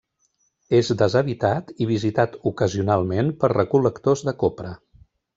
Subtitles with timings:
[0.75, 4.73] És deshabitat i visitat ocasionalment per recol·lectors de copra.